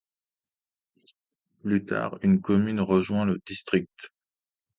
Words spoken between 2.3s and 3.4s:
commune rejoint le